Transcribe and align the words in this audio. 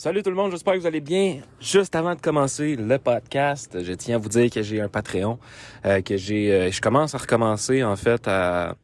Salut 0.00 0.22
tout 0.22 0.30
le 0.30 0.36
monde, 0.36 0.52
j'espère 0.52 0.74
que 0.74 0.78
vous 0.78 0.86
allez 0.86 1.00
bien. 1.00 1.40
Juste 1.60 1.96
avant 1.96 2.14
de 2.14 2.20
commencer 2.20 2.76
le 2.76 2.98
podcast, 2.98 3.82
je 3.82 3.92
tiens 3.94 4.14
à 4.14 4.18
vous 4.18 4.28
dire 4.28 4.48
que 4.48 4.62
j'ai 4.62 4.80
un 4.80 4.88
Patreon, 4.88 5.40
euh, 5.84 6.02
que 6.02 6.16
j'ai, 6.16 6.52
euh, 6.52 6.70
je 6.70 6.80
commence 6.80 7.16
à 7.16 7.18
recommencer 7.18 7.82
en 7.82 7.96
fait 7.96 8.28
à, 8.28 8.76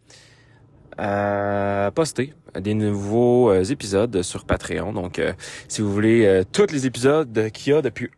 à 0.98 1.92
poster 1.95 2.35
des 2.58 2.74
nouveaux 2.74 3.48
euh, 3.53 3.62
épisodes 3.62 4.22
sur 4.22 4.45
Patreon. 4.45 4.92
Donc, 4.92 5.22
si 5.69 5.82
vous 5.82 5.92
voulez 5.92 6.42
tous 6.50 6.72
les 6.72 6.85
épisodes 6.85 7.49
qu'il 7.53 7.72
y 7.72 7.76
a 7.76 7.81
depuis 7.81 8.10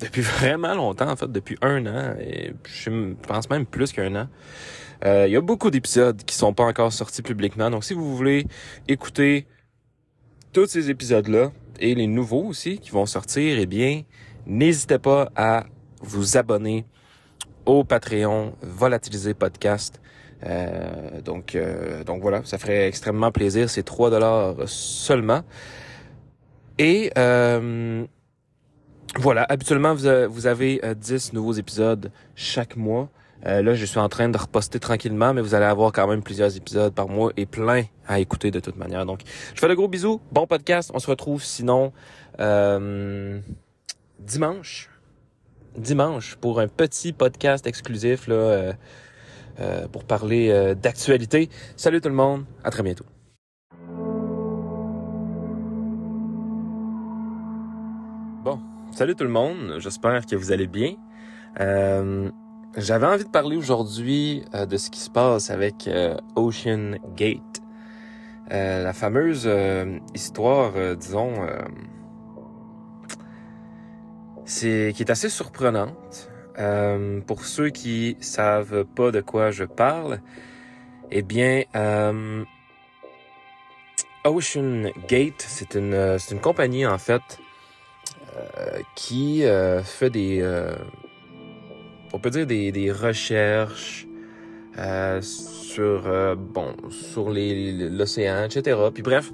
depuis 0.00 0.22
vraiment 0.40 0.74
longtemps, 0.74 1.08
en 1.08 1.14
fait, 1.14 1.30
depuis 1.30 1.56
un 1.62 1.86
an, 1.86 2.16
et 2.18 2.52
je 2.64 3.14
pense 3.28 3.48
même 3.48 3.64
plus 3.64 3.92
qu'un 3.92 4.12
an. 4.16 4.28
Il 5.04 5.30
y 5.30 5.36
a 5.36 5.40
beaucoup 5.40 5.70
d'épisodes 5.70 6.20
qui 6.24 6.34
sont 6.34 6.52
pas 6.52 6.64
encore 6.64 6.92
sortis 6.92 7.22
publiquement. 7.22 7.70
Donc, 7.70 7.84
si 7.84 7.94
vous 7.94 8.16
voulez 8.16 8.48
écouter 8.88 9.46
tous 10.52 10.66
ces 10.66 10.90
épisodes-là, 10.90 11.52
et 11.80 11.94
les 11.94 12.06
nouveaux 12.06 12.44
aussi 12.44 12.78
qui 12.78 12.90
vont 12.90 13.06
sortir, 13.06 13.58
eh 13.58 13.66
bien, 13.66 14.02
n'hésitez 14.46 14.98
pas 14.98 15.30
à 15.36 15.64
vous 16.00 16.36
abonner 16.36 16.84
au 17.66 17.84
Patreon 17.84 18.54
Volatiliser 18.62 19.34
Podcast. 19.34 20.00
Euh, 20.44 21.20
donc, 21.22 21.54
euh, 21.54 22.04
donc 22.04 22.20
voilà, 22.20 22.42
ça 22.44 22.58
ferait 22.58 22.86
extrêmement 22.86 23.30
plaisir. 23.30 23.70
C'est 23.70 23.82
3 23.82 24.10
dollars 24.10 24.56
seulement. 24.66 25.42
Et 26.78 27.10
euh, 27.16 28.04
voilà, 29.16 29.46
habituellement, 29.48 29.94
vous, 29.94 30.46
avez 30.46 30.80
10 30.96 31.32
nouveaux 31.32 31.52
épisodes 31.52 32.10
chaque 32.34 32.76
mois. 32.76 33.08
Euh, 33.46 33.62
là, 33.62 33.74
je 33.74 33.84
suis 33.84 33.98
en 33.98 34.08
train 34.08 34.28
de 34.28 34.38
reposter 34.38 34.80
tranquillement, 34.80 35.34
mais 35.34 35.42
vous 35.42 35.54
allez 35.54 35.66
avoir 35.66 35.92
quand 35.92 36.06
même 36.06 36.22
plusieurs 36.22 36.56
épisodes 36.56 36.94
par 36.94 37.08
mois 37.08 37.30
et 37.36 37.44
plein 37.44 37.84
à 38.06 38.18
écouter 38.18 38.50
de 38.50 38.60
toute 38.60 38.76
manière. 38.76 39.04
Donc, 39.04 39.20
je 39.54 39.60
fais 39.60 39.68
de 39.68 39.74
gros 39.74 39.88
bisous, 39.88 40.20
bon 40.32 40.46
podcast. 40.46 40.90
On 40.94 40.98
se 40.98 41.08
retrouve 41.10 41.42
sinon 41.42 41.92
euh, 42.40 43.38
dimanche. 44.18 44.90
Dimanche 45.76 46.36
pour 46.36 46.60
un 46.60 46.68
petit 46.68 47.12
podcast 47.12 47.66
exclusif 47.66 48.28
là, 48.28 48.34
euh, 48.34 48.72
euh 49.60 49.88
pour 49.88 50.04
parler 50.04 50.50
euh, 50.50 50.74
d'actualité. 50.74 51.50
Salut 51.76 52.00
tout 52.00 52.08
le 52.08 52.14
monde, 52.14 52.44
à 52.62 52.70
très 52.70 52.82
bientôt. 52.82 53.04
Bon, 58.44 58.60
salut 58.92 59.16
tout 59.16 59.24
le 59.24 59.30
monde, 59.30 59.76
j'espère 59.78 60.24
que 60.26 60.36
vous 60.36 60.52
allez 60.52 60.68
bien. 60.68 60.94
Euh, 62.76 62.80
j'avais 62.80 63.06
envie 63.06 63.24
de 63.24 63.28
parler 63.28 63.56
aujourd'hui 63.56 64.44
euh, 64.54 64.66
de 64.66 64.76
ce 64.76 64.90
qui 64.90 65.00
se 65.00 65.10
passe 65.10 65.50
avec 65.50 65.88
euh, 65.88 66.16
Ocean 66.36 66.96
Gate. 67.16 67.62
Euh, 68.52 68.84
la 68.84 68.92
fameuse 68.92 69.48
histoire, 70.14 70.72
disons, 70.96 71.46
c'est 74.44 74.92
qui 74.94 75.02
est 75.02 75.10
assez 75.10 75.30
surprenante. 75.30 76.30
pour 77.26 77.46
ceux 77.46 77.70
qui 77.70 78.18
savent 78.20 78.84
pas 78.84 79.10
de 79.10 79.22
quoi 79.22 79.50
je 79.50 79.64
parle, 79.64 80.20
eh 81.10 81.22
bien, 81.22 81.62
Ocean 84.24 84.90
Gate, 85.08 85.42
c'est 85.48 85.74
une, 85.74 86.18
c'est 86.18 86.34
une 86.34 86.42
compagnie 86.42 86.84
en 86.84 86.98
fait 86.98 87.38
qui 88.94 89.42
fait 89.84 90.10
des 90.10 90.42
on 92.14 92.18
peut 92.20 92.30
dire 92.30 92.46
des, 92.46 92.92
recherches 92.92 94.06
euh, 94.78 95.20
sur 95.20 96.06
euh, 96.06 96.36
bon 96.36 96.74
sur 96.88 97.28
l'océan, 97.30 98.44
etc. 98.44 98.78
Puis 98.94 99.02
bref, 99.02 99.32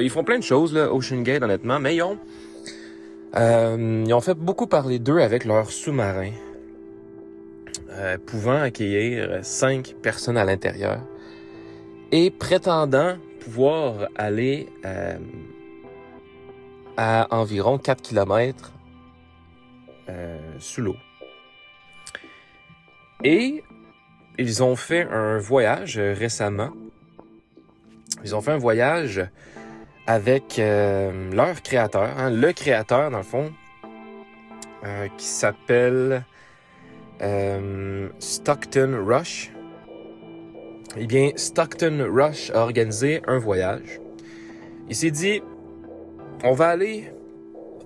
ils 0.00 0.10
font 0.10 0.24
plein 0.24 0.38
de 0.38 0.42
choses 0.42 0.72
là, 0.72 0.92
Ocean 0.92 1.20
Gate 1.20 1.42
honnêtement, 1.42 1.78
mais 1.78 1.96
ils 1.96 2.02
ont 2.02 2.18
euh, 3.36 4.04
ils 4.06 4.14
ont 4.14 4.20
fait 4.20 4.34
beaucoup 4.34 4.66
parler 4.66 4.98
d'eux 4.98 5.18
avec 5.18 5.44
leur 5.44 5.70
sous-marin, 5.70 6.32
pouvant 8.26 8.60
accueillir 8.62 9.40
cinq 9.42 9.94
personnes 10.02 10.38
à 10.38 10.44
l'intérieur 10.44 11.00
et 12.12 12.30
prétendant 12.30 13.16
pouvoir 13.40 14.08
aller 14.16 14.68
à 16.96 17.26
environ 17.34 17.78
4 17.78 18.02
km 18.02 18.72
sous 20.58 20.80
l'eau. 20.80 20.96
Et 23.24 23.62
ils 24.38 24.62
ont 24.62 24.76
fait 24.76 25.06
un 25.10 25.38
voyage 25.38 25.98
euh, 25.98 26.14
récemment. 26.18 26.70
Ils 28.24 28.34
ont 28.34 28.40
fait 28.40 28.52
un 28.52 28.58
voyage 28.58 29.24
avec 30.06 30.58
euh, 30.58 31.30
leur 31.32 31.62
créateur, 31.62 32.10
hein, 32.18 32.30
le 32.30 32.52
créateur 32.52 33.10
dans 33.10 33.18
le 33.18 33.24
fond, 33.24 33.52
euh, 34.84 35.08
qui 35.16 35.26
s'appelle 35.26 36.24
Stockton 38.18 39.04
Rush. 39.06 39.52
Eh 40.96 41.06
bien, 41.06 41.30
Stockton 41.36 42.04
Rush 42.10 42.50
a 42.50 42.62
organisé 42.62 43.22
un 43.28 43.38
voyage. 43.38 44.00
Il 44.88 44.96
s'est 44.96 45.12
dit, 45.12 45.40
on 46.42 46.52
va 46.52 46.70
aller 46.70 47.12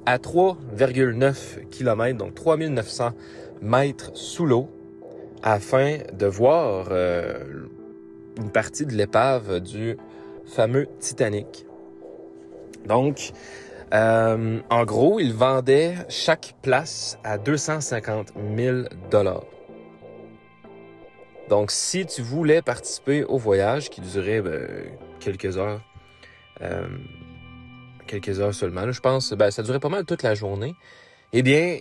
à 0.06 0.16
3,9 0.16 1.68
km, 1.68 2.16
donc 2.16 2.34
3900 2.34 3.10
mètres 3.60 4.12
sous 4.14 4.47
l'eau 4.47 4.70
afin 5.42 5.98
de 6.12 6.26
voir 6.26 6.88
euh, 6.91 7.66
une 8.36 8.50
partie 8.50 8.86
de 8.86 8.92
l'épave 8.92 9.60
du 9.60 9.97
fameux 10.47 10.86
Titanic. 11.00 11.66
Donc, 12.86 13.32
euh, 13.94 14.60
en 14.69 14.84
gros, 14.84 15.20
ils 15.20 15.32
vendaient 15.32 15.94
chaque 16.08 16.54
place 16.62 17.19
à 17.24 17.38
250 17.38 18.32
000 18.56 18.82
dollars. 19.10 19.44
Donc, 21.48 21.70
si 21.70 22.04
tu 22.06 22.22
voulais 22.22 22.62
participer 22.62 23.24
au 23.24 23.38
voyage 23.38 23.88
qui 23.88 24.00
durait 24.00 24.41
ben, 24.41 24.66
quelques 25.20 25.56
heures, 25.56 25.80
euh, 26.62 26.88
quelques 28.06 28.41
heures 28.41 28.54
seulement, 28.54 28.91
je 28.91 29.00
pense, 29.00 29.32
ben, 29.32 29.50
ça 29.50 29.62
durait 29.62 29.78
pas 29.78 29.88
mal 29.88 30.04
toute 30.04 30.24
la 30.24 30.34
journée. 30.34 30.74
Eh 31.32 31.42
bien, 31.42 31.78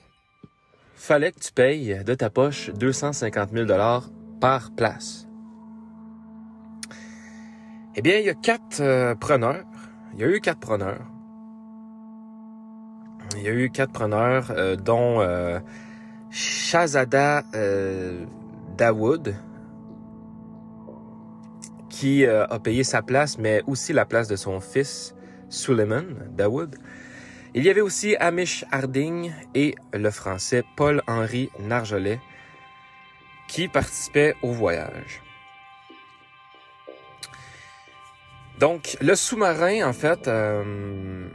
fallait 0.96 1.32
que 1.32 1.40
tu 1.40 1.52
payes 1.52 2.04
de 2.04 2.14
ta 2.16 2.30
poche 2.30 2.72
250 2.72 3.52
000 3.52 3.66
dollars 3.66 4.10
par 4.40 4.72
place. 4.72 5.28
Eh 7.98 8.02
bien, 8.02 8.18
il 8.18 8.26
y 8.26 8.30
a 8.30 8.34
quatre 8.34 8.82
euh, 8.82 9.16
preneurs. 9.16 9.64
Il 10.14 10.20
y 10.20 10.24
a 10.24 10.28
eu 10.28 10.42
quatre 10.42 10.60
preneurs. 10.60 11.06
Il 13.38 13.44
y 13.44 13.48
a 13.48 13.54
eu 13.54 13.70
quatre 13.70 13.94
preneurs, 13.94 14.52
euh, 14.52 14.76
dont 14.76 15.22
euh, 15.22 15.60
Shazada 16.30 17.44
Dawood, 18.78 19.36
qui 21.90 22.26
a 22.26 22.60
payé 22.60 22.84
sa 22.84 23.02
place, 23.02 23.38
mais 23.38 23.64
aussi 23.68 23.94
la 23.94 24.06
place 24.06 24.28
de 24.28 24.36
son 24.36 24.60
fils, 24.60 25.16
Suleiman 25.48 26.04
Dawood. 26.32 26.76
Il 27.58 27.64
y 27.64 27.70
avait 27.70 27.80
aussi 27.80 28.18
Amish 28.18 28.66
Harding 28.70 29.32
et 29.56 29.76
le 29.94 30.12
français 30.12 30.62
Paul-Henri 30.76 31.50
Narjolet 31.58 32.20
qui 33.48 33.70
participaient 33.70 34.36
au 34.42 34.52
voyage. 34.52 35.24
Donc, 38.60 38.98
le 39.00 39.16
sous-marin, 39.16 39.88
en 39.88 39.94
fait, 39.94 40.28
euh, 40.28 41.30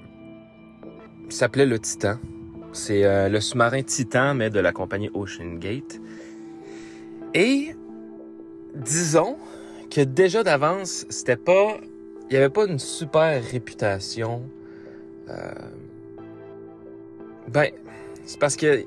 s'appelait 1.30 1.64
le 1.64 1.78
Titan. 1.78 2.18
C'est 2.74 3.06
euh, 3.06 3.30
le 3.30 3.40
sous-marin 3.40 3.82
Titan, 3.82 4.34
mais 4.34 4.50
de 4.50 4.60
la 4.60 4.72
compagnie 4.72 5.10
Ocean 5.14 5.54
Gate. 5.54 6.02
Et 7.32 7.74
disons 8.74 9.38
que 9.90 10.02
déjà 10.02 10.42
d'avance, 10.42 11.06
c'était 11.08 11.36
pas, 11.36 11.78
il 12.28 12.34
y 12.34 12.36
avait 12.36 12.50
pas 12.50 12.66
une 12.66 12.78
super 12.78 13.42
réputation. 13.42 14.42
Euh, 15.30 15.52
ben, 17.48 17.70
c'est 18.26 18.38
parce 18.38 18.56
que, 18.56 18.84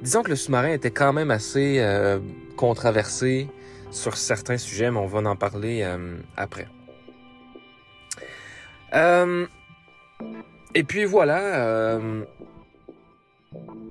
disons 0.00 0.22
que 0.22 0.30
le 0.30 0.36
sous-marin 0.36 0.72
était 0.72 0.90
quand 0.90 1.12
même 1.12 1.30
assez 1.30 1.78
euh, 1.80 2.18
controversé 2.56 3.48
sur 3.90 4.16
certains 4.16 4.58
sujets, 4.58 4.90
mais 4.90 4.98
on 4.98 5.06
va 5.06 5.28
en 5.28 5.36
parler 5.36 5.82
euh, 5.82 6.16
après. 6.36 6.66
Euh, 8.94 9.46
et 10.74 10.84
puis 10.84 11.04
voilà, 11.04 11.38
euh, 11.38 12.24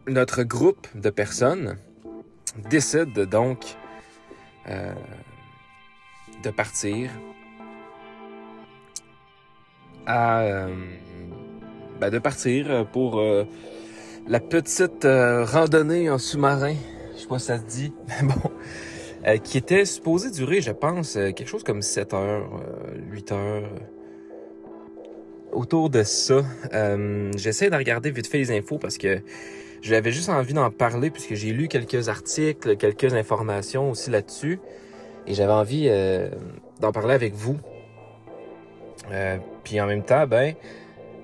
notre 0.07 0.43
groupe 0.43 0.87
de 0.95 1.09
personnes 1.09 1.77
décide 2.69 3.13
donc 3.13 3.77
euh, 4.67 4.93
de 6.43 6.49
partir 6.49 7.11
à 10.05 10.41
euh, 10.41 10.75
ben, 12.01 12.09
de 12.09 12.17
partir 12.19 12.87
pour 12.91 13.19
euh, 13.19 13.45
la 14.27 14.39
petite 14.39 15.05
euh, 15.05 15.45
randonnée 15.45 16.09
en 16.09 16.17
sous-marin. 16.17 16.73
Je 17.15 17.21
sais 17.21 17.27
pas 17.27 17.37
si 17.37 17.45
ça 17.45 17.59
se 17.59 17.63
dit. 17.65 17.93
Mais 18.07 18.27
bon. 18.27 18.51
Euh, 19.27 19.37
qui 19.37 19.59
était 19.59 19.85
supposée 19.85 20.31
durer, 20.31 20.61
je 20.61 20.71
pense, 20.71 21.13
quelque 21.13 21.45
chose 21.45 21.63
comme 21.63 21.83
7 21.83 22.15
heures, 22.15 22.49
8 23.11 23.31
heures. 23.33 23.69
autour 25.51 25.91
de 25.91 26.01
ça. 26.03 26.41
Euh, 26.73 27.31
J'essaie 27.37 27.69
de 27.69 27.75
regarder 27.75 28.09
vite 28.09 28.27
fait 28.27 28.39
les 28.39 28.51
infos 28.51 28.79
parce 28.79 28.97
que 28.97 29.21
j'avais 29.81 30.11
juste 30.11 30.29
envie 30.29 30.53
d'en 30.53 30.71
parler 30.71 31.11
puisque 31.11 31.35
j'ai 31.35 31.51
lu 31.51 31.67
quelques 31.67 32.09
articles, 32.09 32.77
quelques 32.77 33.13
informations 33.13 33.91
aussi 33.91 34.09
là-dessus. 34.09 34.59
Et 35.27 35.35
j'avais 35.35 35.53
envie 35.53 35.87
euh, 35.87 36.29
d'en 36.79 36.91
parler 36.91 37.13
avec 37.13 37.35
vous. 37.35 37.57
Euh, 39.11 39.37
puis 39.63 39.79
en 39.79 39.85
même 39.87 40.03
temps, 40.03 40.25
ben, 40.25 40.55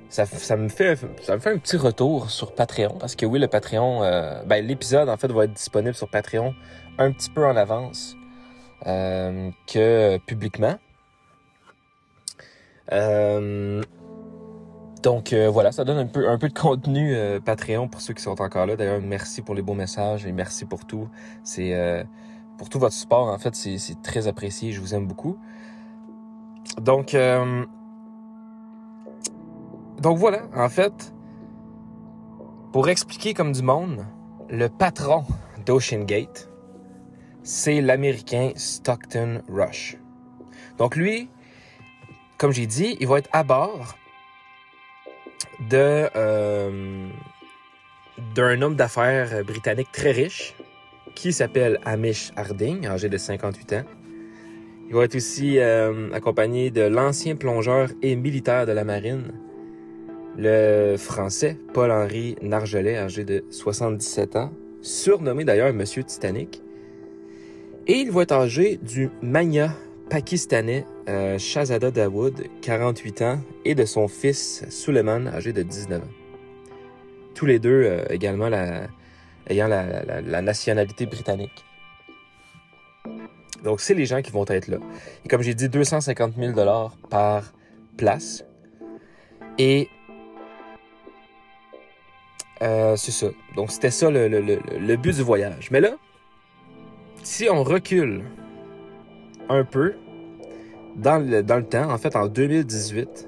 ça, 0.10 0.26
ça, 0.26 0.56
me 0.56 0.70
fait, 0.70 1.00
ça 1.22 1.36
me 1.36 1.40
fait 1.40 1.52
un 1.52 1.58
petit 1.58 1.78
retour 1.78 2.30
sur 2.30 2.54
Patreon. 2.54 2.98
Parce 3.00 3.16
que 3.16 3.26
oui, 3.26 3.40
le 3.40 3.48
Patreon, 3.48 4.04
euh, 4.04 4.44
ben, 4.46 4.66
l'épisode 4.66 5.10
en 5.10 5.18
fait 5.18 5.32
va 5.32 5.46
être 5.46 5.54
disponible 5.54 5.96
sur 5.96 6.10
Patreon 6.10 6.54
un 6.98 7.12
petit 7.12 7.30
peu 7.30 7.46
en 7.46 7.56
avance 7.56 8.16
euh, 8.86 9.50
que 9.68 10.18
publiquement. 10.26 10.76
Euh, 12.92 13.82
donc 15.04 15.34
euh, 15.34 15.50
voilà, 15.50 15.72
ça 15.72 15.84
donne 15.84 15.98
un 15.98 16.06
peu, 16.06 16.30
un 16.30 16.38
peu 16.38 16.50
de 16.50 16.58
contenu 16.58 17.16
euh, 17.16 17.40
Patreon 17.40 17.88
pour 17.88 18.02
ceux 18.02 18.14
qui 18.14 18.24
sont 18.24 18.42
encore 18.42 18.66
là. 18.66 18.76
D'ailleurs, 18.76 19.02
merci 19.02 19.42
pour 19.42 19.56
les 19.56 19.62
beaux 19.62 19.74
messages 19.74 20.26
et 20.26 20.32
merci 20.32 20.66
pour 20.66 20.86
tout. 20.86 21.10
C'est 21.44 21.74
euh, 21.74 22.04
pour 22.58 22.70
tout 22.70 22.80
votre 22.80 22.96
support. 22.96 23.28
En 23.28 23.38
fait, 23.38 23.56
c'est 23.56 24.02
très 24.02 24.28
apprécié. 24.28 24.72
Je 24.72 24.82
vous 24.82 24.96
aime 24.96 25.08
beaucoup. 25.08 25.38
Donc, 26.82 27.16
donc 30.02 30.18
voilà. 30.18 30.44
En 30.56 30.70
fait, 30.70 31.14
pour 32.72 32.90
expliquer 32.90 33.34
comme 33.34 33.52
du 33.52 33.62
monde, 33.62 34.06
le 34.50 34.68
patron 34.70 35.24
d'Ocean 35.66 36.04
Gate, 36.04 36.50
c'est 37.44 37.82
l'Américain 37.82 38.52
Stockton 38.56 39.42
Rush. 39.50 39.98
Donc 40.78 40.96
lui, 40.96 41.30
comme 42.38 42.52
j'ai 42.52 42.68
dit, 42.68 42.98
il 43.00 43.08
va 43.08 43.20
être 43.20 43.30
à 43.32 43.44
bord 43.44 43.96
de 45.70 46.08
euh, 46.16 47.08
d'un 48.36 48.62
homme 48.62 48.76
d'affaires 48.76 49.44
britannique 49.44 49.92
très 49.92 50.12
riche 50.12 50.56
qui 51.16 51.34
s'appelle 51.34 51.80
Amish 51.84 52.32
Harding, 52.36 52.86
âgé 52.86 53.10
de 53.10 53.18
58 53.18 53.74
ans. 53.74 53.84
Il 54.88 54.96
va 54.96 55.04
être 55.04 55.16
aussi 55.16 55.58
euh, 55.58 56.12
accompagné 56.14 56.70
de 56.70 56.82
l'ancien 56.82 57.36
plongeur 57.36 57.90
et 58.02 58.16
militaire 58.16 58.66
de 58.66 58.72
la 58.72 58.84
marine, 58.84 59.34
le 60.38 60.96
français 60.98 61.58
Paul-Henri 61.74 62.36
Nargelet, 62.42 62.98
âgé 62.98 63.24
de 63.24 63.44
77 63.50 64.36
ans, 64.36 64.52
surnommé 64.82 65.44
d'ailleurs 65.44 65.74
Monsieur 65.74 66.04
Titanic. 66.04 66.62
Et 67.88 67.94
il 67.94 68.12
va 68.12 68.22
être 68.24 68.34
âgé 68.34 68.78
du 68.78 69.10
mania 69.22 69.74
pakistanais 70.10 70.86
euh, 71.10 71.38
Shahzada 71.38 71.92
Dawood, 71.92 72.44
48 72.62 73.22
ans, 73.24 73.40
et 73.66 73.76
de 73.76 73.86
son 73.86 74.08
fils 74.08 74.66
Suleiman, 74.70 75.28
âgé 75.28 75.54
de 75.54 75.64
19 75.64 76.02
ans. 76.02 76.08
Tous 77.34 77.46
les 77.46 77.60
deux 77.60 77.84
euh, 77.84 78.06
également 78.10 78.50
ayant 79.50 79.68
la, 79.68 80.04
la, 80.04 80.22
la, 80.22 80.42
nationalité 80.42 81.06
britannique. 81.06 81.64
Donc, 83.64 83.82
c'est 83.82 83.94
les 83.94 84.06
gens 84.06 84.22
qui 84.22 84.32
vont 84.32 84.46
être 84.48 84.68
là. 84.68 84.78
Et 85.26 85.30
comme 85.30 85.42
j'ai 85.42 85.54
dit, 85.54 85.70
250 85.70 86.34
000 86.38 86.54
par 87.10 87.54
place. 87.98 88.46
Et 89.58 89.90
euh, 92.62 92.96
c'est 92.96 93.12
ça. 93.12 93.28
Donc, 93.56 93.72
c'était 93.72 93.92
ça 93.92 94.10
le, 94.10 94.28
le, 94.28 94.42
le, 94.42 94.60
le 94.80 94.96
but 94.96 95.16
du 95.16 95.22
voyage. 95.22 95.70
Mais 95.72 95.82
là, 95.82 95.98
si 97.24 97.50
on 97.50 97.64
recule 97.64 98.24
un 99.50 99.64
peu, 99.64 99.94
dans 100.96 101.18
le, 101.18 101.44
dans 101.44 101.58
le 101.58 101.66
temps, 101.66 101.92
en 101.92 101.98
fait, 101.98 102.16
en 102.16 102.28
2018, 102.28 103.28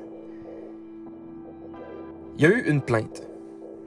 il 2.38 2.44
y 2.44 2.48
a 2.48 2.50
eu 2.50 2.64
une 2.68 2.82
plainte. 2.82 3.28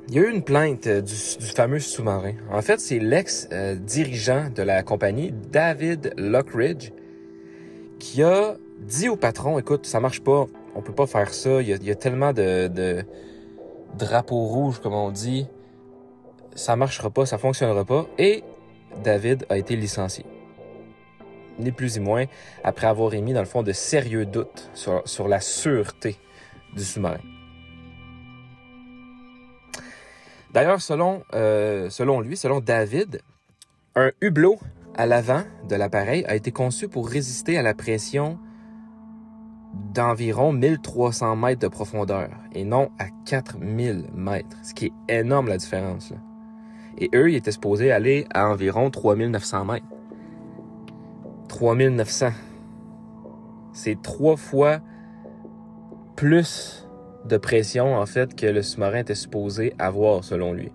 Il 0.08 0.14
y 0.14 0.18
a 0.18 0.22
eu 0.22 0.30
une 0.30 0.42
plainte 0.42 0.88
du, 0.88 1.14
du 1.38 1.46
fameux 1.46 1.78
sous-marin. 1.78 2.34
En 2.50 2.60
fait, 2.60 2.80
c'est 2.80 2.98
l'ex-dirigeant 2.98 4.50
de 4.54 4.62
la 4.62 4.82
compagnie, 4.82 5.32
David 5.50 6.12
Lockridge, 6.16 6.92
qui 7.98 8.22
a 8.22 8.56
dit 8.80 9.08
au 9.08 9.16
patron, 9.16 9.58
écoute, 9.58 9.86
ça 9.86 10.00
marche 10.00 10.20
pas, 10.20 10.46
on 10.74 10.82
peut 10.82 10.92
pas 10.92 11.06
faire 11.06 11.32
ça, 11.32 11.62
il 11.62 11.68
y 11.68 11.72
a, 11.72 11.76
il 11.76 11.84
y 11.84 11.90
a 11.90 11.94
tellement 11.94 12.32
de, 12.32 12.68
de 12.68 13.04
drapeaux 13.94 14.46
rouges, 14.46 14.80
comme 14.80 14.94
on 14.94 15.10
dit, 15.10 15.46
ça 16.54 16.76
marchera 16.76 17.10
pas, 17.10 17.26
ça 17.26 17.38
fonctionnera 17.38 17.84
pas. 17.84 18.06
Et 18.18 18.44
David 19.02 19.46
a 19.48 19.56
été 19.56 19.76
licencié 19.76 20.24
ni 21.58 21.72
plus 21.72 21.98
ni 21.98 22.04
moins, 22.04 22.24
après 22.64 22.86
avoir 22.86 23.14
émis, 23.14 23.32
dans 23.32 23.40
le 23.40 23.46
fond, 23.46 23.62
de 23.62 23.72
sérieux 23.72 24.26
doutes 24.26 24.70
sur, 24.74 25.02
sur 25.06 25.28
la 25.28 25.40
sûreté 25.40 26.16
du 26.74 26.84
sous-marin. 26.84 27.20
D'ailleurs, 30.52 30.82
selon, 30.82 31.22
euh, 31.34 31.88
selon 31.88 32.20
lui, 32.20 32.36
selon 32.36 32.60
David, 32.60 33.20
un 33.94 34.10
hublot 34.20 34.58
à 34.94 35.06
l'avant 35.06 35.44
de 35.68 35.76
l'appareil 35.76 36.24
a 36.26 36.36
été 36.36 36.52
conçu 36.52 36.88
pour 36.88 37.08
résister 37.08 37.56
à 37.56 37.62
la 37.62 37.74
pression 37.74 38.38
d'environ 39.94 40.52
1300 40.52 41.36
mètres 41.36 41.60
de 41.60 41.69
profondeur 41.69 42.30
et 42.52 42.64
non 42.64 42.90
à 42.98 43.06
4000 43.26 44.06
mètres, 44.14 44.56
ce 44.62 44.74
qui 44.74 44.86
est 45.08 45.20
énorme 45.20 45.48
la 45.48 45.56
différence. 45.56 46.12
Et 46.98 47.10
eux, 47.14 47.30
ils 47.30 47.36
étaient 47.36 47.52
supposés 47.52 47.90
aller 47.90 48.26
à 48.34 48.48
environ 48.48 48.90
3900 48.90 49.64
mètres. 49.64 49.86
3900. 51.48 52.30
C'est 53.72 54.00
trois 54.02 54.36
fois 54.36 54.80
plus 56.16 56.86
de 57.24 57.36
pression, 57.36 57.96
en 57.96 58.06
fait, 58.06 58.34
que 58.34 58.46
le 58.46 58.62
sous-marin 58.62 58.98
était 58.98 59.14
supposé 59.14 59.74
avoir, 59.78 60.24
selon 60.24 60.52
lui. 60.52 60.70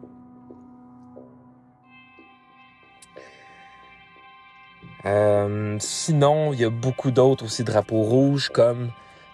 Euh, 5.07 5.77
sinon, 5.79 6.51
il 6.53 6.59
y 6.59 6.65
a 6.65 6.69
beaucoup 6.69 7.11
d'autres 7.11 7.45
aussi 7.45 7.63
drapeaux 7.63 8.01
rouges, 8.01 8.49
comme 8.49 8.89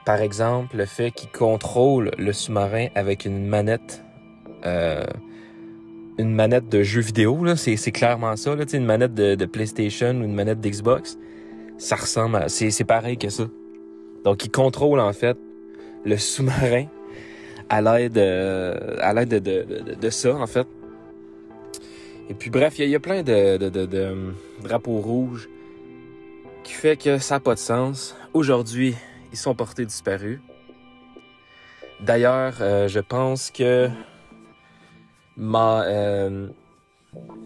par 0.05 0.21
exemple 0.21 0.77
le 0.77 0.85
fait 0.85 1.11
qu'il 1.11 1.29
contrôle 1.29 2.11
le 2.17 2.31
sous-marin 2.31 2.87
avec 2.93 3.25
une 3.25 3.47
manette, 3.47 4.03
euh, 4.65 5.05
une 6.19 6.33
manette 6.33 6.69
de 6.69 6.83
jeu 6.83 7.01
vidéo. 7.01 7.55
C'est, 7.55 7.91
clairement 7.91 8.35
ça. 8.35 8.55
Là, 8.55 8.65
une 8.71 8.85
manette 8.85 9.15
de, 9.15 9.45
PlayStation 9.45 10.11
ou 10.11 10.23
une 10.23 10.35
manette 10.35 10.61
d'Xbox 10.61 11.17
ça 11.79 11.95
ressemble 11.95 12.35
à... 12.35 12.49
C'est, 12.49 12.69
c'est 12.69 12.83
pareil 12.83 13.17
que 13.17 13.29
ça. 13.29 13.45
Donc, 14.23 14.45
il 14.45 14.51
contrôle, 14.51 14.99
en 14.99 15.11
fait, 15.11 15.37
le 16.05 16.17
sous-marin 16.17 16.85
à 17.67 17.81
l'aide, 17.81 18.17
euh, 18.17 18.97
à 19.01 19.13
l'aide 19.13 19.29
de, 19.29 19.95
de, 19.99 20.09
ça, 20.09 20.35
en 20.35 20.47
fait. 20.47 20.67
Et 22.29 22.35
puis, 22.35 22.49
bref, 22.51 22.77
il 22.77 22.87
y, 22.87 22.95
a 22.95 22.99
plein 22.99 23.23
de, 23.23 23.57
de 23.57 24.15
drapeaux 24.61 24.99
rouges 24.99 25.49
qui 26.63 26.73
fait 26.73 26.97
que 26.97 27.17
ça 27.17 27.35
n'a 27.35 27.39
pas 27.39 27.53
de 27.53 27.59
sens. 27.59 28.15
Aujourd'hui, 28.33 28.95
ils 29.31 29.37
sont 29.37 29.53
portés 29.53 29.85
disparus. 29.85 30.39
D'ailleurs, 31.99 32.55
euh, 32.61 32.87
je 32.87 32.99
pense 32.99 33.51
que 33.51 33.89
ma, 35.37 35.83
euh, 35.83 36.47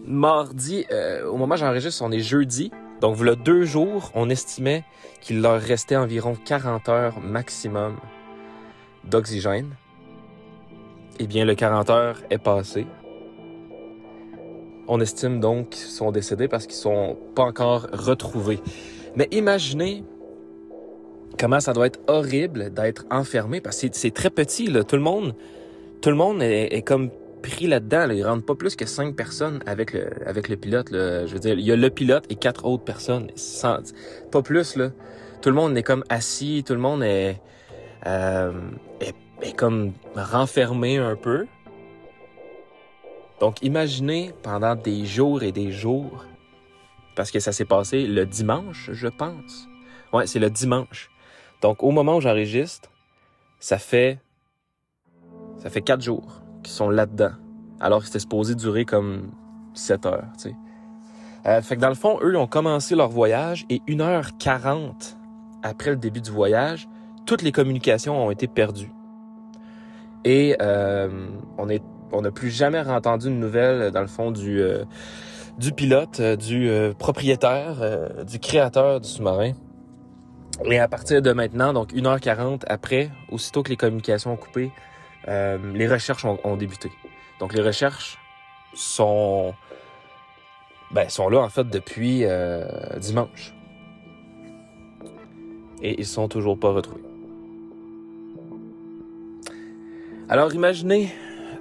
mardi, 0.06 0.86
euh, 0.90 1.26
au 1.26 1.36
moment 1.36 1.54
où 1.54 1.58
j'enregistre, 1.58 2.02
on 2.02 2.10
est 2.10 2.20
jeudi. 2.20 2.70
Donc, 3.00 3.16
voilà 3.16 3.34
deux 3.34 3.64
jours, 3.64 4.10
on 4.14 4.28
estimait 4.30 4.84
qu'il 5.20 5.40
leur 5.40 5.60
restait 5.60 5.96
environ 5.96 6.36
40 6.44 6.88
heures 6.88 7.20
maximum 7.20 7.96
d'oxygène. 9.04 9.70
Eh 11.20 11.26
bien, 11.26 11.44
le 11.44 11.54
40 11.54 11.90
heures 11.90 12.22
est 12.30 12.38
passé. 12.38 12.86
On 14.88 15.00
estime 15.00 15.38
donc 15.38 15.70
qu'ils 15.70 15.86
sont 15.86 16.10
décédés 16.10 16.48
parce 16.48 16.66
qu'ils 16.66 16.76
sont 16.76 17.18
pas 17.34 17.42
encore 17.42 17.88
retrouvés. 17.92 18.60
Mais 19.16 19.28
imaginez 19.30 20.04
comment 21.38 21.60
ça 21.60 21.72
doit 21.72 21.86
être 21.86 22.00
horrible 22.06 22.72
d'être 22.72 23.06
enfermé 23.10 23.60
parce 23.60 23.80
que 23.80 23.88
c'est 23.92 24.14
très 24.14 24.30
petit, 24.30 24.66
là. 24.66 24.84
Tout 24.84 24.96
le 24.96 25.02
monde, 25.02 25.34
tout 26.00 26.10
le 26.10 26.16
monde 26.16 26.42
est, 26.42 26.82
comme 26.82 27.10
pris 27.42 27.66
là-dedans. 27.66 28.06
Là. 28.06 28.14
Il 28.14 28.24
rentre 28.24 28.44
pas 28.44 28.54
plus 28.54 28.76
que 28.76 28.86
cinq 28.86 29.16
personnes 29.16 29.60
avec 29.66 29.92
le, 29.92 30.08
avec 30.26 30.48
le 30.48 30.56
pilote. 30.56 30.90
Là. 30.90 31.26
Je 31.26 31.34
veux 31.34 31.40
dire, 31.40 31.54
il 31.54 31.64
y 31.64 31.72
a 31.72 31.76
le 31.76 31.90
pilote 31.90 32.24
et 32.30 32.34
quatre 32.34 32.64
autres 32.64 32.84
personnes. 32.84 33.28
Pas 34.30 34.42
plus, 34.42 34.76
là. 34.76 34.90
Tout 35.40 35.50
le 35.50 35.54
monde 35.54 35.76
est 35.78 35.84
comme 35.84 36.02
assis, 36.08 36.64
tout 36.66 36.74
le 36.74 36.80
monde 36.80 37.02
est, 37.04 37.40
euh, 38.06 38.52
est, 39.00 39.14
est 39.42 39.56
comme 39.56 39.92
renfermé 40.16 40.98
un 40.98 41.14
peu. 41.14 41.46
Donc, 43.40 43.62
imaginez 43.62 44.32
pendant 44.42 44.74
des 44.74 45.06
jours 45.06 45.44
et 45.44 45.52
des 45.52 45.70
jours, 45.70 46.24
parce 47.18 47.32
que 47.32 47.40
ça 47.40 47.50
s'est 47.50 47.64
passé 47.64 48.06
le 48.06 48.26
dimanche, 48.26 48.90
je 48.92 49.08
pense. 49.08 49.68
Ouais, 50.12 50.28
c'est 50.28 50.38
le 50.38 50.50
dimanche. 50.50 51.10
Donc, 51.62 51.82
au 51.82 51.90
moment 51.90 52.18
où 52.18 52.20
j'enregistre, 52.20 52.92
ça 53.58 53.76
fait, 53.78 54.20
ça 55.56 55.68
fait 55.68 55.80
quatre 55.80 56.00
jours 56.00 56.40
qui 56.62 56.70
sont 56.70 56.88
là-dedans. 56.88 57.32
Alors 57.80 57.98
que 57.98 58.06
c'était 58.06 58.20
supposé 58.20 58.54
durer 58.54 58.84
comme 58.84 59.32
7 59.74 60.06
heures, 60.06 60.28
tu 60.34 60.50
sais. 60.50 60.56
Euh, 61.46 61.60
fait 61.60 61.74
que 61.74 61.80
dans 61.80 61.88
le 61.88 61.96
fond, 61.96 62.20
eux 62.22 62.36
ont 62.38 62.46
commencé 62.46 62.94
leur 62.94 63.08
voyage 63.08 63.66
et 63.68 63.80
1h40 63.88 65.16
après 65.64 65.90
le 65.90 65.96
début 65.96 66.20
du 66.20 66.30
voyage, 66.30 66.88
toutes 67.26 67.42
les 67.42 67.50
communications 67.50 68.26
ont 68.26 68.30
été 68.30 68.46
perdues. 68.46 68.92
Et 70.24 70.56
on 70.60 71.68
est 71.68 71.82
on 72.12 72.22
n'a 72.22 72.30
plus 72.30 72.50
jamais 72.50 72.78
entendu 72.78 73.26
une 73.26 73.40
nouvelle, 73.40 73.90
dans 73.90 74.00
le 74.00 74.06
fond, 74.06 74.30
du, 74.30 74.62
du 75.58 75.72
pilote, 75.72 76.20
du 76.20 76.70
propriétaire, 76.98 78.24
du 78.24 78.38
créateur 78.38 79.00
du 79.00 79.08
sous-marin. 79.08 79.52
Et 80.64 80.78
à 80.78 80.88
partir 80.88 81.20
de 81.20 81.32
maintenant, 81.32 81.72
donc 81.72 81.92
1h40 81.92 82.62
après, 82.68 83.10
aussitôt 83.30 83.62
que 83.62 83.70
les 83.70 83.76
communications 83.76 84.32
ont 84.32 84.36
coupé, 84.36 84.70
les 85.26 85.88
recherches 85.88 86.24
ont 86.24 86.56
débuté. 86.56 86.90
Donc 87.40 87.54
les 87.54 87.62
recherches 87.62 88.18
sont 88.74 89.54
ben, 90.90 91.08
sont 91.08 91.28
là 91.28 91.40
en 91.40 91.48
fait 91.48 91.68
depuis 91.68 92.24
euh, 92.24 92.64
dimanche. 92.98 93.54
Et 95.82 96.00
ils 96.00 96.06
sont 96.06 96.28
toujours 96.28 96.58
pas 96.58 96.70
retrouvés. 96.70 97.02
Alors 100.28 100.54
imaginez 100.54 101.12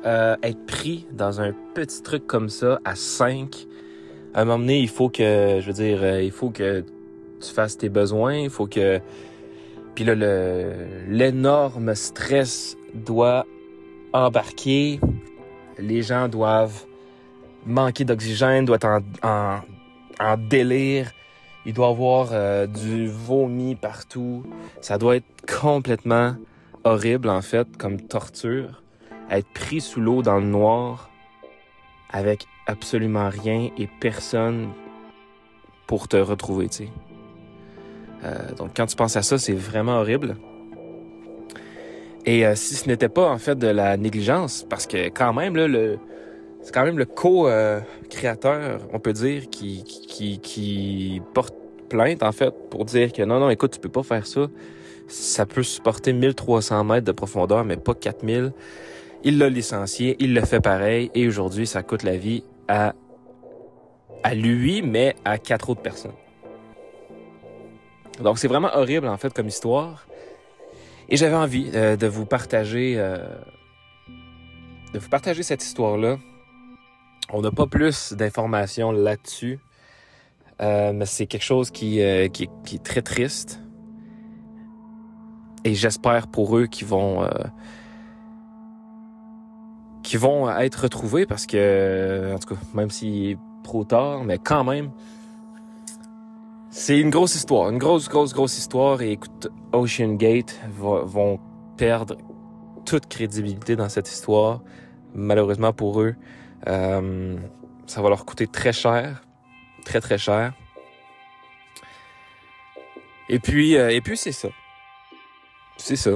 euh, 0.05 0.35
être 0.43 0.65
pris 0.65 1.05
dans 1.11 1.41
un 1.41 1.53
petit 1.73 2.01
truc 2.01 2.25
comme 2.25 2.49
ça 2.49 2.79
à 2.85 2.95
5. 2.95 3.67
À 4.37 4.41
un 4.41 4.45
moment 4.45 4.59
donné, 4.59 4.81
il 4.81 4.87
faut 4.87 5.09
que, 5.09 5.57
je 5.59 5.65
veux 5.65 5.73
dire, 5.73 6.03
euh, 6.03 6.21
il 6.21 6.29
faut 6.29 6.51
que 6.51 6.81
tu 7.41 7.51
fasses 7.51 7.75
tes 7.75 7.89
besoins, 7.89 8.35
il 8.35 8.51
faut 8.51 8.67
que... 8.67 9.01
Puis 9.95 10.05
là, 10.05 10.13
l'énorme 11.07 11.95
stress 11.95 12.77
doit 12.93 13.47
embarquer. 14.13 14.99
Les 15.79 16.03
gens 16.03 16.27
doivent 16.27 16.85
manquer 17.65 18.05
d'oxygène, 18.05 18.65
doit 18.65 18.75
être 18.75 19.01
en, 19.23 19.61
en, 20.19 20.37
délire. 20.37 21.13
Il 21.65 21.73
doit 21.73 21.87
avoir 21.87 22.29
euh, 22.31 22.67
du 22.67 23.07
vomi 23.07 23.73
partout. 23.73 24.43
Ça 24.81 24.99
doit 24.99 25.15
être 25.15 25.61
complètement 25.61 26.35
horrible, 26.83 27.29
en 27.29 27.41
fait, 27.41 27.75
comme 27.79 27.99
torture. 28.01 28.83
Être 29.31 29.49
pris 29.55 29.81
sous 29.81 29.99
l'eau 29.99 30.21
dans 30.21 30.37
le 30.37 30.45
noir 30.45 31.09
avec 32.09 32.45
absolument 32.65 33.29
rien 33.29 33.69
et 33.77 33.87
personne 33.99 34.69
pour 35.87 36.07
te 36.07 36.17
retrouver, 36.17 36.69
tu 36.69 36.77
sais. 36.77 36.89
Euh, 38.23 38.53
donc, 38.55 38.71
quand 38.75 38.85
tu 38.85 38.95
penses 38.95 39.15
à 39.15 39.21
ça, 39.21 39.37
c'est 39.37 39.53
vraiment 39.53 39.99
horrible. 39.99 40.35
Et 42.25 42.45
euh, 42.45 42.55
si 42.55 42.75
ce 42.75 42.87
n'était 42.87 43.09
pas, 43.09 43.29
en 43.29 43.37
fait, 43.37 43.57
de 43.57 43.67
la 43.67 43.95
négligence, 43.95 44.65
parce 44.69 44.85
que 44.85 45.07
quand 45.09 45.33
même, 45.33 45.55
là, 45.55 45.67
le, 45.67 45.97
c'est 46.61 46.73
quand 46.73 46.83
même 46.83 46.97
le 46.97 47.05
co-créateur, 47.05 48.81
on 48.91 48.99
peut 48.99 49.13
dire, 49.13 49.49
qui, 49.49 49.83
qui, 49.83 50.39
qui 50.39 51.21
porte 51.33 51.55
plainte, 51.87 52.23
en 52.23 52.31
fait, 52.31 52.53
pour 52.69 52.85
dire 52.85 53.13
que 53.13 53.21
non, 53.23 53.39
non, 53.39 53.49
écoute, 53.49 53.71
tu 53.71 53.79
peux 53.79 53.89
pas 53.89 54.03
faire 54.03 54.27
ça. 54.27 54.47
Ça 55.07 55.45
peut 55.45 55.63
supporter 55.63 56.11
1300 56.11 56.83
mètres 56.83 57.05
de 57.05 57.13
profondeur, 57.13 57.63
mais 57.63 57.77
pas 57.77 57.93
4000. 57.93 58.51
Il 59.23 59.37
l'a 59.37 59.49
licencié, 59.49 60.15
il 60.19 60.33
le 60.33 60.41
fait 60.41 60.59
pareil, 60.59 61.11
et 61.13 61.27
aujourd'hui, 61.27 61.67
ça 61.67 61.83
coûte 61.83 62.03
la 62.03 62.17
vie 62.17 62.43
à, 62.67 62.93
à 64.23 64.35
lui, 64.35 64.81
mais 64.81 65.15
à 65.25 65.37
quatre 65.37 65.69
autres 65.69 65.81
personnes. 65.81 66.13
Donc, 68.21 68.39
c'est 68.39 68.47
vraiment 68.47 68.69
horrible, 68.73 69.07
en 69.07 69.17
fait, 69.17 69.33
comme 69.33 69.47
histoire. 69.47 70.07
Et 71.09 71.17
j'avais 71.17 71.35
envie 71.35 71.71
euh, 71.73 71.95
de 71.95 72.07
vous 72.07 72.25
partager, 72.25 72.95
euh, 72.97 73.17
de 74.93 74.99
vous 74.99 75.09
partager 75.09 75.43
cette 75.43 75.63
histoire-là 75.63 76.17
on 77.31 77.41
n'a 77.41 77.51
pas 77.51 77.67
plus 77.67 78.13
d'informations 78.13 78.91
là-dessus, 78.91 79.59
euh, 80.61 80.93
mais 80.93 81.05
c'est 81.05 81.27
quelque 81.27 81.43
chose 81.43 81.71
qui, 81.71 82.01
euh, 82.01 82.29
qui, 82.29 82.49
est 82.73 82.83
très 82.83 83.01
triste. 83.01 83.59
Et 85.63 85.75
j'espère 85.75 86.27
pour 86.27 86.57
eux 86.57 86.67
qu'ils 86.67 86.87
vont, 86.87 87.27
euh, 90.07 90.09
qu'ils 90.09 90.19
vont 90.19 90.49
être 90.49 90.83
retrouvés 90.83 91.25
parce 91.25 91.45
que, 91.45 92.33
en 92.33 92.39
tout 92.39 92.55
cas, 92.55 92.61
même 92.73 92.89
s'il 92.89 93.31
est 93.31 93.37
trop 93.63 93.83
tard, 93.83 94.23
mais 94.23 94.37
quand 94.37 94.63
même, 94.63 94.91
c'est 96.69 96.99
une 96.99 97.09
grosse 97.09 97.35
histoire, 97.35 97.69
une 97.69 97.77
grosse, 97.77 98.07
grosse, 98.07 98.33
grosse 98.33 98.57
histoire. 98.57 99.01
Et 99.01 99.11
écoute, 99.11 99.49
Ocean 99.73 100.13
Gate 100.13 100.59
vont 100.69 101.39
perdre 101.77 102.17
toute 102.85 103.07
crédibilité 103.07 103.75
dans 103.75 103.89
cette 103.89 104.09
histoire, 104.09 104.61
malheureusement 105.13 105.73
pour 105.73 106.01
eux. 106.01 106.15
Euh, 106.67 107.37
ça 107.85 108.01
va 108.01 108.09
leur 108.09 108.25
coûter 108.25 108.47
très 108.47 108.73
cher, 108.73 109.23
très 109.85 109.99
très 109.99 110.17
cher. 110.17 110.53
Et 113.29 113.39
puis, 113.39 113.75
euh, 113.75 113.89
et 113.89 114.01
puis 114.01 114.15
c'est 114.15 114.31
ça. 114.31 114.47
C'est 115.77 115.97
ça. 115.97 116.11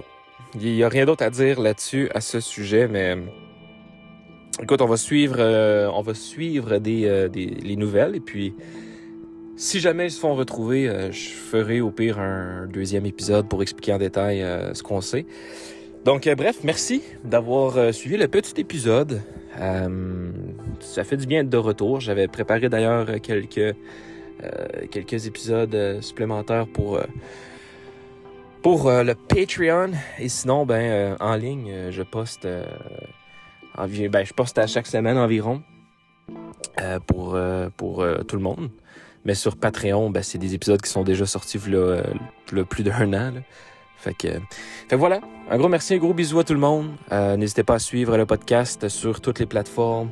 Il 0.55 0.74
n'y 0.74 0.83
a 0.83 0.89
rien 0.89 1.05
d'autre 1.05 1.24
à 1.24 1.29
dire 1.29 1.60
là-dessus, 1.60 2.10
à 2.13 2.21
ce 2.21 2.39
sujet, 2.39 2.88
mais 2.88 3.17
écoute, 4.62 4.81
on 4.81 4.88
va 4.88 4.98
suivre, 4.98 5.36
euh, 5.39 5.89
on 5.93 6.01
va 6.01 6.13
suivre 6.13 6.77
des, 6.79 7.29
des, 7.29 7.46
les 7.46 7.75
nouvelles 7.75 8.15
et 8.15 8.20
puis 8.20 8.53
si 9.55 9.79
jamais 9.79 10.08
ils 10.08 10.12
se 10.12 10.20
font 10.20 10.34
retrouver, 10.34 11.10
je 11.12 11.29
ferai 11.29 11.81
au 11.81 11.91
pire 11.91 12.20
un 12.20 12.67
deuxième 12.67 13.05
épisode 13.05 13.48
pour 13.48 13.62
expliquer 13.62 13.93
en 13.93 14.00
détail 14.00 14.43
ce 14.74 14.81
qu'on 14.81 15.01
sait. 15.01 15.27
Donc 16.03 16.27
bref, 16.36 16.62
merci 16.63 17.03
d'avoir 17.24 17.93
suivi 17.93 18.17
le 18.17 18.27
petit 18.27 18.60
épisode. 18.60 19.22
Euh, 19.60 20.31
ça 20.79 21.03
fait 21.03 21.17
du 21.17 21.27
bien 21.27 21.43
de 21.43 21.58
retour. 21.58 22.00
J'avais 22.00 22.27
préparé 22.27 22.70
d'ailleurs 22.70 23.08
quelques, 23.22 23.58
euh, 23.58 23.74
quelques 24.89 25.27
épisodes 25.27 25.74
euh, 25.75 26.01
supplémentaires 26.01 26.67
pour, 26.67 27.00
pour 28.62 28.89
le 28.91 29.13
Patreon. 29.13 29.91
Et 30.20 30.29
sinon, 30.29 30.65
ben, 30.65 31.17
en 31.20 31.36
ligne, 31.36 31.89
je 31.89 32.03
poste, 32.03 32.48
ben, 33.77 34.25
je 34.25 34.33
poste 34.33 34.57
à 34.57 34.67
chaque 34.67 34.87
semaine 34.87 35.17
environ 35.17 35.61
pour, 37.07 37.37
pour 37.77 38.05
tout 38.27 38.35
le 38.35 38.41
monde. 38.41 38.69
Mais 39.25 39.35
sur 39.35 39.55
Patreon, 39.55 40.09
ben, 40.09 40.23
c'est 40.23 40.37
des 40.37 40.55
épisodes 40.55 40.81
qui 40.81 40.89
sont 40.89 41.03
déjà 41.03 41.25
sortis 41.25 41.59
le, 41.67 42.03
le 42.51 42.65
plus 42.65 42.83
d'un 42.83 43.13
an. 43.13 43.33
Fait 44.01 44.15
que, 44.15 44.29
fait 44.89 44.95
voilà. 44.95 45.21
Un 45.51 45.57
gros 45.57 45.69
merci, 45.69 45.93
un 45.93 45.97
gros 45.97 46.13
bisou 46.13 46.39
à 46.39 46.43
tout 46.43 46.53
le 46.53 46.59
monde. 46.59 46.89
Euh, 47.11 47.37
n'hésitez 47.37 47.63
pas 47.63 47.75
à 47.75 47.79
suivre 47.79 48.17
le 48.17 48.25
podcast 48.25 48.89
sur 48.89 49.21
toutes 49.21 49.39
les 49.39 49.45
plateformes. 49.45 50.09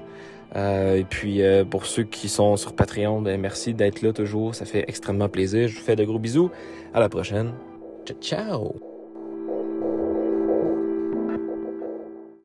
Euh, 0.55 0.97
et 0.97 1.03
puis 1.03 1.41
euh, 1.41 1.65
pour 1.65 1.87
ceux 1.87 2.03
qui 2.03 2.29
sont 2.29 2.55
sur 2.55 2.75
Patreon, 2.75 3.21
ben 3.21 3.41
merci 3.41 3.73
d'être 3.73 4.03
là 4.03 4.13
toujours. 4.13 4.53
Ça 4.53 4.65
fait 4.65 4.85
extrêmement 4.87 5.29
plaisir. 5.29 5.67
Je 5.67 5.79
vous 5.79 5.83
fais 5.83 5.95
de 5.95 6.03
gros 6.03 6.19
bisous. 6.19 6.51
À 6.93 6.99
la 6.99 7.09
prochaine. 7.09 7.53
Ciao 8.05 8.17
ciao. 8.21 8.88